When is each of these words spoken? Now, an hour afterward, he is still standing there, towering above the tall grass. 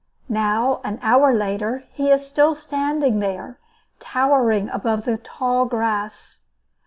Now, 0.29 0.81
an 0.83 0.97
hour 1.03 1.29
afterward, 1.39 1.85
he 1.91 2.09
is 2.09 2.25
still 2.25 2.55
standing 2.55 3.19
there, 3.19 3.59
towering 3.99 4.67
above 4.69 5.05
the 5.05 5.17
tall 5.17 5.65
grass. 5.65 6.39